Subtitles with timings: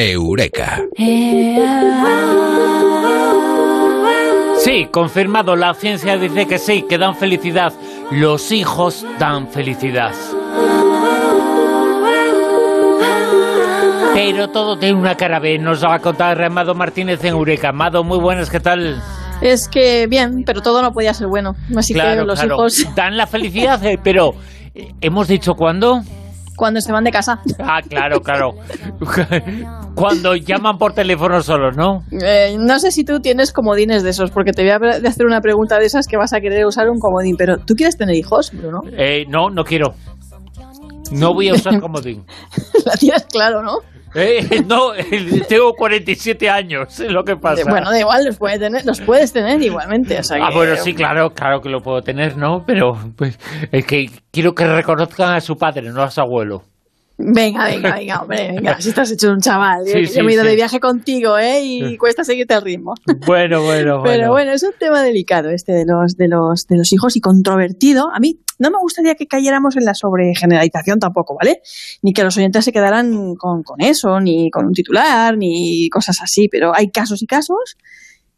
[0.00, 0.84] Eureka.
[4.58, 7.72] Sí, confirmado, la ciencia dice que sí, que dan felicidad.
[8.12, 10.12] Los hijos dan felicidad.
[14.14, 17.70] Pero todo tiene una cara B, nos va a contar Amado Martínez en Eureka.
[17.70, 19.02] Amado, muy buenas, ¿qué tal?
[19.40, 21.56] Es que bien, pero todo no podía ser bueno.
[21.76, 22.54] Así claro, que los claro.
[22.54, 24.32] hijos, Dan la felicidad, eh, pero
[24.76, 26.02] eh, ¿hemos dicho cuándo?
[26.58, 27.40] Cuando se van de casa.
[27.60, 28.50] Ah, claro, claro.
[29.94, 32.04] Cuando llaman por teléfono solos, ¿no?
[32.22, 35.40] Eh, no sé si tú tienes comodines de esos, porque te voy a hacer una
[35.40, 37.34] pregunta de esas que vas a querer usar un comodín.
[37.36, 38.80] Pero, ¿tú quieres tener hijos, Bruno?
[38.92, 39.94] Eh, no, no quiero.
[41.10, 42.24] No voy a usar comodín.
[42.84, 43.78] La tienes claro, ¿no?
[44.14, 47.62] Eh, no, eh, tengo 47 años, es lo que pasa.
[47.68, 50.18] Bueno, da igual, los, puede tener, los puedes tener igualmente.
[50.18, 52.64] O sea Ah, que- bueno, sí, claro, claro que lo puedo tener, ¿no?
[52.66, 53.38] Pero pues,
[53.70, 56.62] es que quiero que reconozcan a su padre, no a su abuelo.
[57.20, 59.84] Venga, venga, venga, hombre, venga, si estás hecho un chaval.
[59.84, 60.48] Sí, Yo- sí, yo me he ido sí.
[60.50, 61.60] de viaje contigo, ¿eh?
[61.64, 62.94] Y cuesta seguirte el ritmo.
[63.26, 64.02] Bueno, bueno, bueno.
[64.04, 67.20] Pero bueno, es un tema delicado este de los, de los, de los hijos y
[67.20, 68.08] controvertido.
[68.14, 71.60] A mí no me gustaría que cayéramos en la sobregeneralización tampoco, ¿vale?
[72.02, 76.18] Ni que los oyentes se quedaran con, con eso, ni con un titular, ni cosas
[76.22, 77.76] así, pero hay casos y casos.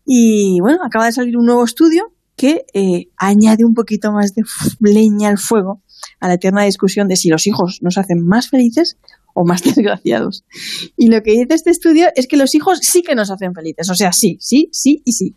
[0.06, 4.42] Y bueno, acaba de salir un nuevo estudio que eh, añade un poquito más de
[4.80, 5.83] leña al fuego
[6.20, 8.96] a la eterna discusión de si los hijos nos hacen más felices
[9.34, 10.44] o más desgraciados.
[10.96, 13.88] Y lo que dice este estudio es que los hijos sí que nos hacen felices,
[13.90, 15.36] o sea, sí, sí, sí y sí.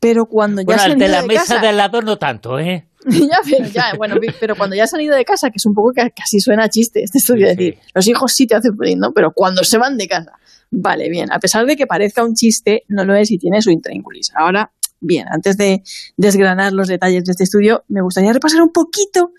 [0.00, 2.18] Pero cuando ya Bueno, se han de la de mesa casa, de al lado no
[2.18, 2.88] tanto, ¿eh?
[3.08, 5.74] ya, pero, ya, bueno, pero cuando ya se han ido de casa, que es un
[5.74, 7.90] poco que casi suena a chiste este estudio, Sí, decir, sí.
[7.94, 9.12] los hijos sí te hacen feliz, ¿no?
[9.12, 10.32] Pero cuando se van de casa,
[10.70, 13.70] vale, bien, a pesar de que parezca un chiste, no lo es y tiene su
[13.70, 14.32] intríngulis.
[14.34, 15.82] Ahora, bien, antes de
[16.16, 19.32] desgranar los detalles de este estudio, me gustaría repasar un poquito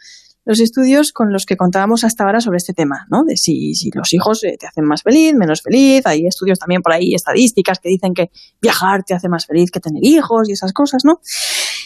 [0.46, 3.24] los estudios con los que contábamos hasta ahora sobre este tema, ¿no?
[3.24, 6.06] De si, si los hijos eh, te hacen más feliz, menos feliz.
[6.06, 8.30] Hay estudios también por ahí, estadísticas que dicen que
[8.62, 11.22] viajar te hace más feliz que tener hijos y esas cosas, ¿no?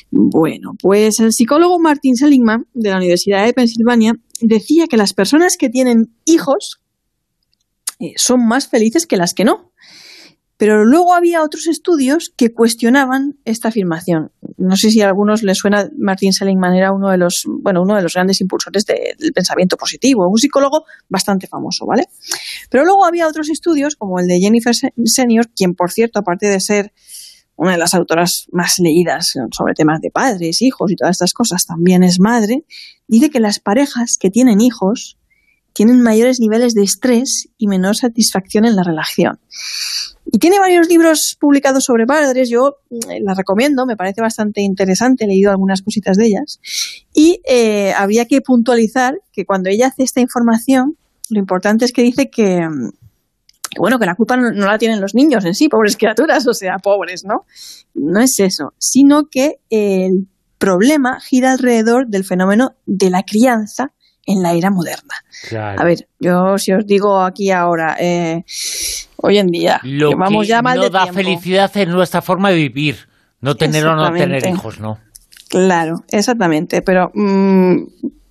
[0.10, 5.58] Bueno, pues el psicólogo Martin Seligman de la Universidad de Pensilvania decía que las personas
[5.58, 6.82] que tienen hijos
[8.00, 9.72] eh, son más felices que las que no.
[10.58, 14.32] Pero luego había otros estudios que cuestionaban esta afirmación.
[14.58, 17.96] No sé si a algunos les suena, Martin Seligman era uno de los, bueno, uno
[17.96, 22.06] de los grandes impulsores de- del pensamiento positivo, un psicólogo bastante famoso, ¿vale?
[22.72, 26.48] Pero luego había otros estudios, como el de Jennifer Se- Senior, quien, por cierto, aparte
[26.48, 26.92] de ser
[27.56, 31.66] una de las autoras más leídas sobre temas de padres, hijos y todas estas cosas,
[31.68, 32.64] también es madre,
[33.08, 35.18] dice que las parejas que tienen hijos
[35.74, 39.40] tienen mayores niveles de estrés y menor satisfacción en la relación.
[40.30, 45.24] Y tiene varios libros publicados sobre padres, yo eh, las recomiendo, me parece bastante interesante,
[45.24, 46.60] he leído algunas cositas de ellas.
[47.14, 50.98] Y eh, habría que puntualizar que cuando ella hace esta información,
[51.30, 52.90] lo importante es que dice que, mm,
[53.80, 56.78] bueno, que la culpa no la tienen los niños en sí, pobres criaturas, o sea,
[56.80, 57.46] pobres, ¿no?
[57.94, 60.28] No es eso, sino que el
[60.58, 63.94] problema gira alrededor del fenómeno de la crianza
[64.28, 65.16] en la era moderna.
[65.50, 65.82] Claro.
[65.82, 68.44] A ver, yo si os digo aquí ahora, eh,
[69.16, 71.20] hoy en día, Lo que vamos ya mal no de da tiempo.
[71.22, 73.08] felicidad es nuestra forma de vivir.
[73.42, 74.98] No tener o no tener hijos, ¿no?
[75.50, 77.84] Claro, exactamente, pero mm,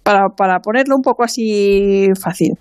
[0.02, 2.52] para, para ponerlo un poco así fácil.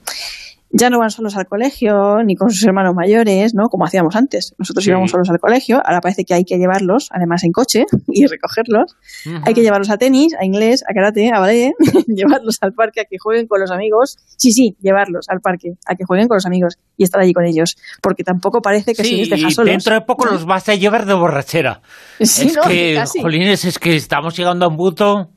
[0.78, 3.70] Ya no van solos al colegio, ni con sus hermanos mayores, ¿no?
[3.70, 4.54] Como hacíamos antes.
[4.58, 4.90] Nosotros Sí.
[4.90, 8.98] íbamos solos al colegio, ahora parece que hay que llevarlos, además en coche, y recogerlos.
[9.46, 11.72] Hay que llevarlos a tenis, a inglés, a karate, a ballet,
[12.08, 14.18] llevarlos al parque a que jueguen con los amigos.
[14.38, 17.46] Sí, sí, llevarlos al parque a que jueguen con los amigos y estar allí con
[17.46, 17.78] ellos.
[18.02, 19.72] Porque tampoco parece que Sí, les y dejas solos.
[19.72, 21.82] dentro de poco los vas a llevar de borrachera.
[22.20, 22.64] Sí, es ¿no?
[22.64, 23.22] que, Casi.
[23.22, 25.32] jolines, es que estamos llegando a un punto...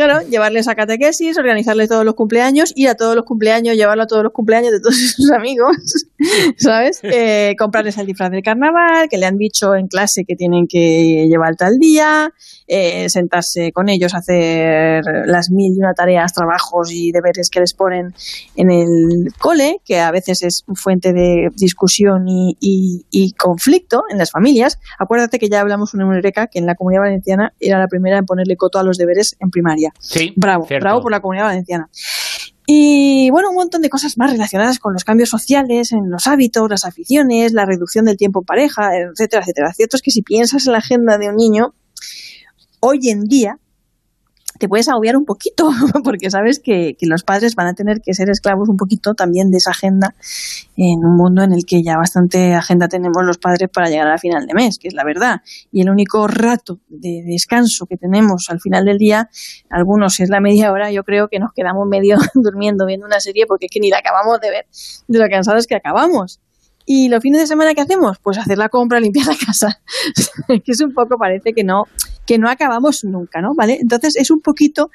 [0.00, 4.06] Claro, llevarles a catequesis, organizarles todos los cumpleaños, ir a todos los cumpleaños, llevarlo a
[4.06, 5.76] todos los cumpleaños de todos sus amigos,
[6.56, 7.00] ¿sabes?
[7.12, 11.26] Eh, comprarles el disfraz del carnaval, que le han dicho en clase que tienen que
[11.28, 12.32] llevar tal día,
[12.66, 17.74] eh, sentarse con ellos, hacer las mil y una tareas, trabajos y deberes que les
[17.74, 18.14] ponen
[18.56, 24.16] en el cole, que a veces es fuente de discusión y, y- y conflicto en
[24.16, 24.78] las familias.
[24.98, 28.24] Acuérdate que ya hablamos en Eureka que en la comunidad valenciana era la primera en
[28.24, 29.89] ponerle coto a los deberes en primaria.
[29.98, 30.84] Sí, Bravo, cierto.
[30.84, 31.88] bravo por la comunidad valenciana.
[32.66, 36.70] Y bueno, un montón de cosas más relacionadas con los cambios sociales, en los hábitos,
[36.70, 39.72] las aficiones, la reducción del tiempo en pareja, etcétera, etcétera.
[39.72, 41.74] Cierto es que si piensas en la agenda de un niño,
[42.78, 43.58] hoy en día
[44.60, 45.70] te puedes agobiar un poquito,
[46.04, 49.50] porque sabes que, que los padres van a tener que ser esclavos un poquito también
[49.50, 50.14] de esa agenda
[50.76, 54.18] en un mundo en el que ya bastante agenda tenemos los padres para llegar a
[54.18, 55.40] final de mes, que es la verdad.
[55.72, 59.30] Y el único rato de descanso que tenemos al final del día,
[59.70, 63.46] algunos es la media hora, yo creo que nos quedamos medio durmiendo viendo una serie
[63.48, 64.66] porque es que ni la acabamos de ver,
[65.08, 66.38] de lo cansados que acabamos.
[66.84, 68.18] ¿Y los fines de semana qué hacemos?
[68.22, 69.80] Pues hacer la compra, limpiar la casa.
[70.48, 71.84] que es un poco, parece que no,
[72.30, 73.56] que no acabamos nunca, ¿no?
[73.56, 73.78] ¿Vale?
[73.82, 74.90] Entonces es un poquito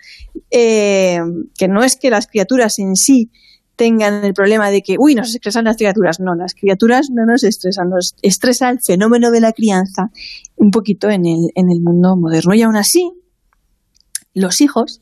[0.52, 1.20] eh,
[1.58, 3.30] que no es que las criaturas en sí
[3.76, 6.22] tengan el problema de que, uy, nos estresan las criaturas.
[6.22, 10.12] No, las criaturas no nos estresan, nos estresa el fenómeno de la crianza
[10.56, 12.54] un poquito en el, en el mundo moderno.
[12.54, 13.12] Y aún así,
[14.34, 15.02] los hijos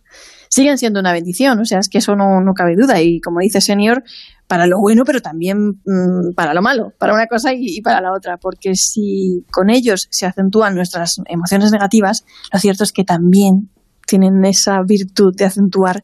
[0.49, 2.99] siguen siendo una bendición, o sea, es que eso no, no cabe duda.
[2.99, 4.01] Y como dice Senior,
[4.47, 8.11] para lo bueno, pero también mm, para lo malo, para una cosa y, para la
[8.15, 13.69] otra, porque si con ellos se acentúan nuestras emociones negativas, lo cierto es que también
[14.05, 16.03] tienen esa virtud de acentuar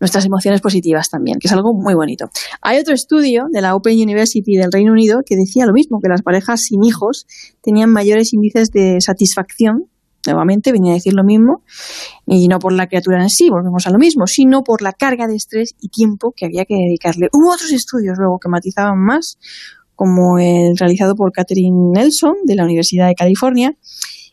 [0.00, 2.26] nuestras emociones positivas también, que es algo muy bonito.
[2.60, 6.08] Hay otro estudio de la Open University del Reino Unido que decía lo mismo, que
[6.08, 7.26] las parejas sin hijos
[7.62, 9.88] tenían mayores índices de satisfacción
[10.26, 11.62] nuevamente venía a decir lo mismo,
[12.26, 15.26] y no por la criatura en sí, volvemos a lo mismo, sino por la carga
[15.26, 17.28] de estrés y tiempo que había que dedicarle.
[17.32, 19.38] Hubo otros estudios luego que matizaban más,
[19.94, 23.76] como el realizado por Catherine Nelson de la Universidad de California,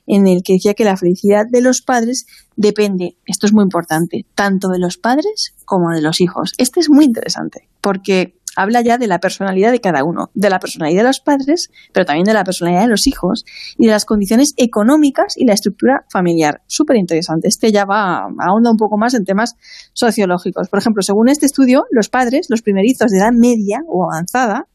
[0.06, 2.26] en el que decía que la felicidad de los padres
[2.56, 6.54] depende, esto es muy importante, tanto de los padres como de los hijos.
[6.58, 10.60] Este es muy interesante, porque habla ya de la personalidad de cada uno, de la
[10.60, 13.46] personalidad de los padres, pero también de la personalidad de los hijos
[13.78, 16.62] y de las condiciones económicas y la estructura familiar.
[16.68, 17.48] Súper interesante.
[17.48, 19.56] Este ya va, ahonda un poco más en temas
[19.94, 20.70] sociológicos.
[20.70, 24.68] Por ejemplo, según este estudio, los padres, los primerizos de edad media o avanzada,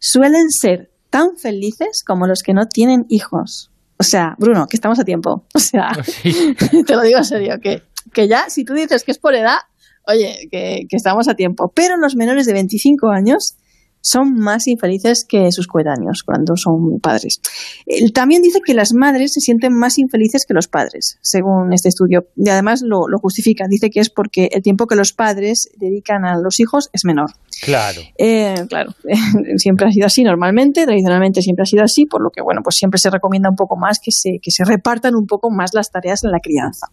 [0.00, 3.70] suelen ser tan felices como los que no tienen hijos.
[3.98, 5.44] O sea, Bruno, que estamos a tiempo.
[5.54, 5.90] O sea,
[6.86, 7.82] te lo digo en serio, que,
[8.12, 9.58] que ya, si tú dices que es por edad,
[10.08, 11.70] oye, que, estamos a tiempo.
[11.74, 13.56] Pero los menores de 25 años
[14.00, 17.40] son más infelices que sus coetáneos cuando son padres.
[18.14, 22.28] también dice que las madres se sienten más infelices que los padres, según este estudio.
[22.36, 23.66] Y además lo, justifica.
[23.68, 27.32] Dice que es porque el tiempo que los padres dedican a los hijos es menor.
[27.62, 28.00] Claro.
[28.16, 28.94] Eh, claro.
[29.56, 32.76] siempre ha sido así normalmente, tradicionalmente siempre ha sido así, por lo que, bueno, pues
[32.76, 35.90] siempre se recomienda un poco más que se, que se repartan un poco más las
[35.90, 36.86] tareas en la crianza.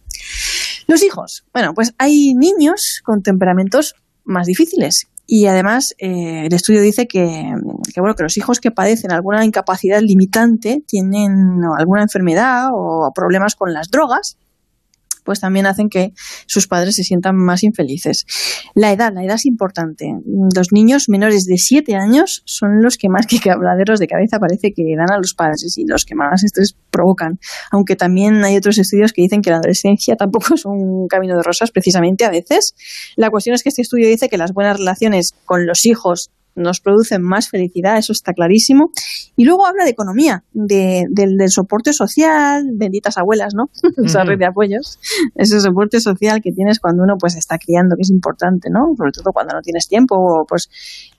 [0.86, 1.44] Los hijos.
[1.52, 3.94] Bueno, pues hay niños con temperamentos
[4.24, 5.08] más difíciles.
[5.26, 7.52] Y además, eh, el estudio dice que,
[7.92, 13.56] que, bueno, que los hijos que padecen alguna incapacidad limitante tienen alguna enfermedad o problemas
[13.56, 14.36] con las drogas
[15.26, 16.12] pues también hacen que
[16.46, 18.24] sus padres se sientan más infelices.
[18.74, 20.10] La edad, la edad es importante.
[20.54, 24.72] Los niños menores de 7 años son los que más que habladeros de cabeza parece
[24.72, 27.38] que dan a los padres y los que más estrés provocan.
[27.70, 31.42] Aunque también hay otros estudios que dicen que la adolescencia tampoco es un camino de
[31.42, 32.74] rosas, precisamente a veces.
[33.16, 36.80] La cuestión es que este estudio dice que las buenas relaciones con los hijos nos
[36.80, 38.90] producen más felicidad, eso está clarísimo.
[39.36, 43.70] Y luego habla de economía, de, del, soporte social, benditas abuelas, ¿no?
[44.04, 44.98] Esa red de apoyos,
[45.34, 48.94] ese soporte social que tienes cuando uno pues está criando, que es importante, ¿no?
[48.96, 50.68] Sobre todo cuando no tienes tiempo o pues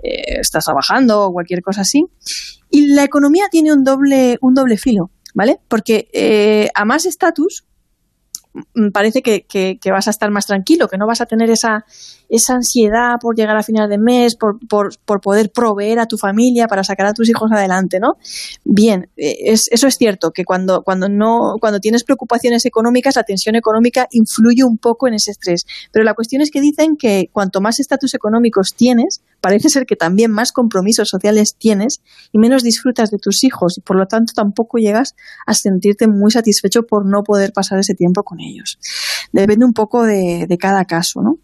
[0.04, 2.06] eh, estás trabajando o cualquier cosa así.
[2.70, 5.60] Y la economía tiene un doble, un doble filo, ¿vale?
[5.68, 7.66] Porque eh, a más estatus,
[8.94, 11.86] parece que, que, vas a estar más tranquilo, que no vas a tener esa,
[12.30, 16.18] esa ansiedad por llegar a final de mes, por, por, por, poder proveer a tu
[16.18, 18.18] familia para sacar a tus hijos adelante, ¿no?
[18.64, 23.24] Bien, eh, es, eso es cierto, que cuando, cuando, no, cuando tienes preocupaciones económicas, la
[23.24, 25.66] tensión económica influye un poco en ese estrés.
[25.92, 29.96] Pero la cuestión es que dicen que cuanto más estatus económicos tienes, parece ser que
[29.96, 32.02] también más compromisos sociales tienes
[32.32, 36.32] y menos disfrutas de tus hijos y por lo tanto tampoco llegas a sentirte muy
[36.32, 38.80] satisfecho por no poder pasar ese tiempo con ellos.
[39.32, 41.38] Depende un poco de, cada caso, ¿no?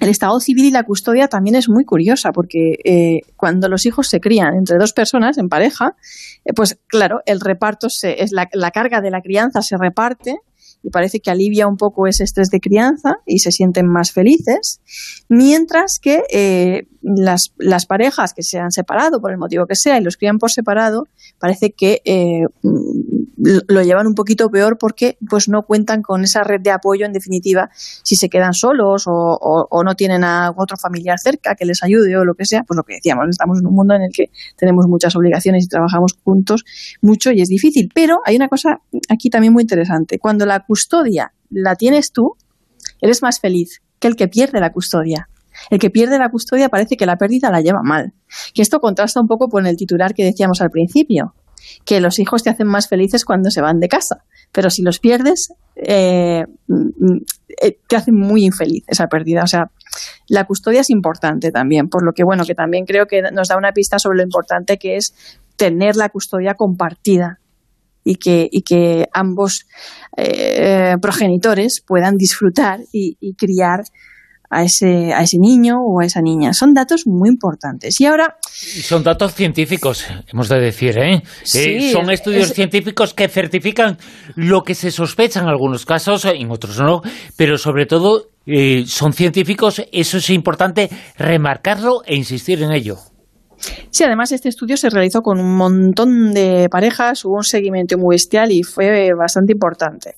[0.00, 4.08] El estado civil y la custodia también es muy curiosa porque eh, cuando los hijos
[4.08, 5.96] se crían entre dos personas en pareja,
[6.44, 10.38] eh, pues claro, el reparto se, es la, carga de la crianza se reparte
[10.82, 14.80] y parece que alivia un poco ese estrés de crianza y se sienten más felices,
[15.28, 19.98] mientras que eh, las, las, parejas que se han separado por el motivo que sea
[19.98, 22.46] y los crían por separado, parece que eh,
[23.66, 27.12] lo llevan un poquito peor porque pues no cuentan con esa red de apoyo en
[27.12, 31.82] definitiva si se quedan solos o, o, no tienen a otro familiar cerca que les
[31.82, 34.12] ayude o lo que sea, pues lo que decíamos, estamos en un mundo en el
[34.12, 36.64] que tenemos muchas obligaciones y trabajamos juntos
[37.00, 41.32] mucho y es difícil, pero hay una cosa aquí también muy interesante, cuando la custodia
[41.50, 42.36] la tienes tú,
[43.00, 45.28] eres más feliz que el que pierde la custodia.
[45.70, 48.12] El que pierde la custodia parece que la pérdida la lleva mal.
[48.54, 51.34] Que esto contrasta un poco con el titular que decíamos al principio,
[51.84, 54.98] que los hijos te hacen más felices cuando se van de casa, pero si los
[54.98, 57.16] pierdes, eh, mm,
[57.62, 59.42] eh, te hacen muy infeliz esa pérdida.
[59.42, 59.70] O sea,
[60.28, 63.56] la custodia es importante también, por lo que, bueno, que también creo que nos da
[63.56, 65.14] una pista sobre lo importante que es
[65.56, 67.38] tener la custodia compartida
[68.04, 69.66] y que, y que ambos
[70.16, 73.84] eh, progenitores puedan disfrutar y, criar
[74.52, 76.52] a ese, a ese niño o a esa niña.
[76.52, 78.00] Son datos muy importantes.
[78.00, 78.36] Y ahora...
[78.50, 81.22] Son datos científicos, hemos de decir, ¿eh?
[81.54, 83.96] eh son estudios científicos que certifican
[84.36, 87.00] lo que se sospecha en algunos casos, en otros no,
[87.36, 92.98] pero sobre todo eh, son científicos, eso es importante remarcarlo e insistir en ello.
[93.90, 98.16] Sí, además este estudio se realizó con un montón de parejas, hubo un seguimiento muy
[98.16, 100.16] bestial y fue bastante importante.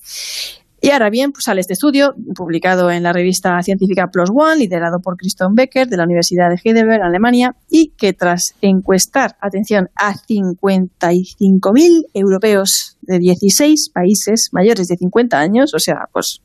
[0.85, 5.01] Y ahora bien, pues sale este estudio, publicado en la revista científica Plus One, liderado
[5.01, 10.13] por Christian Becker de la Universidad de Heidelberg, Alemania, y que tras encuestar, atención, a
[10.13, 16.43] 55.000 europeos de 16 países mayores de 50 años, o sea, pues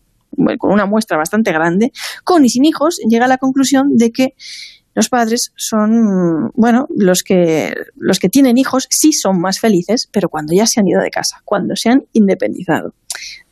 [0.58, 1.92] con una muestra bastante grande,
[2.24, 4.36] con y sin hijos, llega a la conclusión de que
[4.96, 10.30] los padres son, bueno, los que, los que tienen hijos sí son más felices, pero
[10.30, 12.94] cuando ya se han ido de casa, cuando se han independizado.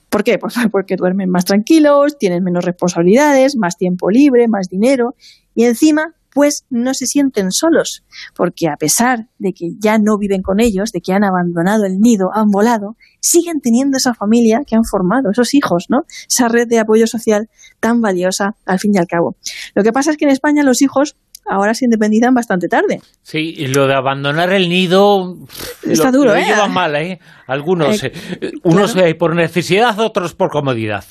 [0.10, 0.40] ¿Por qué?
[0.72, 5.16] Porque duermen más tranquilos, tienen menos responsabilidades, más tiempo libre, más dinero
[5.56, 8.04] y encima pues no se sienten solos,
[8.36, 11.98] porque a pesar de que ya no viven con ellos, de que han abandonado el
[11.98, 16.04] nido, han volado, siguen teniendo esa familia que han formado, esos hijos, ¿no?
[16.30, 17.50] Esa red de apoyo social
[17.80, 19.36] tan valiosa al fin y al cabo.
[19.74, 21.18] Lo que pasa es que en España los hijos
[21.50, 23.00] ahora se independizan bastante tarde.
[23.22, 25.36] Sí, y lo de abandonar el nido
[25.84, 26.46] está duro, lo ¿eh?
[26.46, 27.20] llevan mal, ¿eh?
[27.48, 28.12] Algunos, eh,
[28.42, 31.06] eh, unos eh, por necesidad, otros por comodidad.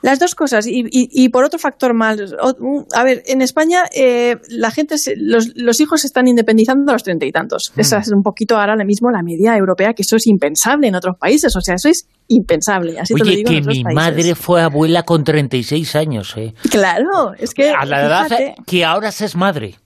[0.00, 2.18] Las dos cosas y, y, por otro factor mal.
[2.94, 3.82] A ver, en España
[4.48, 7.72] la gente, los, los, hijos se están independizando a los treinta y tantos.
[7.74, 7.80] Mm.
[7.80, 11.16] Esa es un poquito ahora mismo la media europea, que eso es impensable en otros
[11.18, 11.54] países.
[11.56, 12.98] O sea, eso es impensable.
[12.98, 16.54] Así Oye, te lo digo que mi madre fue abuela con 36 años, ¿eh?
[16.70, 17.70] Claro, es que...
[17.70, 18.28] A la edad
[18.66, 19.76] que ahora se es madre.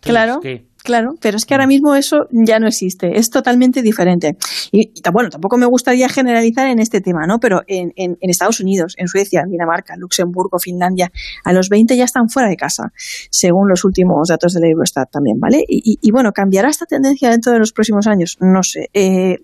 [0.00, 0.40] claro.
[0.86, 4.36] Claro, pero es que ahora mismo eso ya no existe, es totalmente diferente.
[4.70, 7.40] Y, bueno, tampoco me gustaría generalizar en este tema, ¿no?
[7.40, 11.10] Pero en, en, Estados Unidos, en Suecia, Dinamarca, Luxemburgo, Finlandia,
[11.42, 12.92] a los 20 ya están fuera de casa,
[13.30, 15.64] según los últimos datos de la Eurostat también, ¿vale?
[15.66, 18.36] Y, y, bueno, ¿cambiará esta tendencia dentro de los próximos años?
[18.40, 18.88] No sé.
[18.94, 19.38] Eh,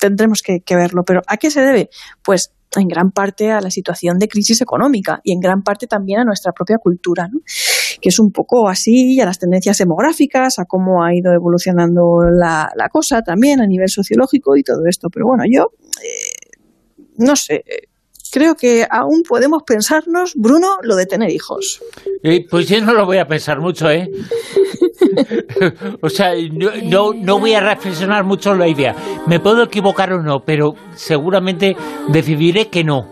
[0.00, 1.02] tendremos que, verlo.
[1.04, 1.90] Pero ¿a qué se debe?
[2.22, 6.20] Pues en gran parte a la situación de crisis económica y en gran parte también
[6.20, 7.40] a nuestra propia cultura, ¿no?
[8.00, 12.68] que es un poco así, a las tendencias demográficas, a cómo ha ido evolucionando la,
[12.92, 15.08] cosa también a nivel sociológico y todo esto.
[15.10, 15.72] Pero bueno, yo
[16.02, 16.58] eh,
[17.16, 17.64] no sé,
[18.30, 21.80] creo que aún podemos pensarnos, Bruno, lo de tener hijos.
[22.22, 24.10] Eh, pues yo no lo voy a pensar mucho, ¿eh?
[26.00, 28.94] o sea, no, no, voy a reflexionar mucho en la idea.
[29.26, 31.76] Me puedo equivocar o no, pero seguramente
[32.08, 33.06] decidiré que no,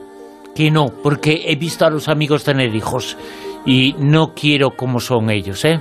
[0.54, 3.16] que no, porque he visto a los amigos tener hijos
[3.66, 5.80] y no quiero como son ellos, ¿eh?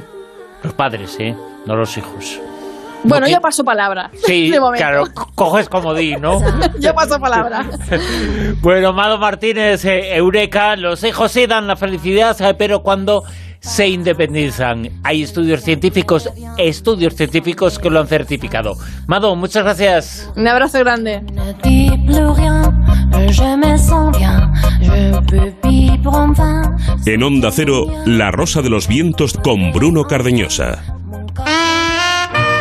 [0.63, 1.36] Los padres, ¿eh?
[1.65, 2.39] No los hijos.
[3.03, 4.10] Bueno, yo paso palabra.
[4.25, 5.03] Sí, claro,
[5.36, 6.39] coges comodín, ¿no?
[6.79, 7.65] yo paso palabra.
[8.62, 13.24] bueno, Mado Martínez, eh, Eureka, los hijos sí dan la felicidad, eh, pero cuando
[13.63, 14.89] se independizan.
[15.03, 18.75] Hay estudios científicos, estudios científicos que lo han certificado.
[19.08, 20.32] Mado, muchas gracias.
[20.36, 21.22] Un abrazo grande.
[27.05, 31.02] En Onda Cero, La Rosa de los Vientos con Bruno Cardeñosa.